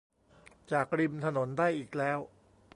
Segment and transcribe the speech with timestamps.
[0.71, 2.19] จากริมถนนได้อีกแล้ว